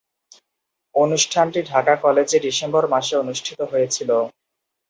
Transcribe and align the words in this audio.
অনুষ্ঠানটি 0.95 1.59
ঢাকা 1.71 1.93
কলেজে 2.03 2.37
ডিসেম্বর 2.45 2.83
মাসে 2.93 3.13
অনুষ্ঠিত 3.17 3.59
হয়েছিলো। 3.71 4.17